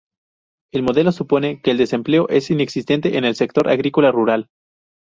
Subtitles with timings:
[0.73, 4.47] El modelo supone que el desempleo es inexistente en el sector agrícola rural.